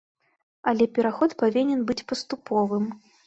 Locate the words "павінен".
1.43-1.79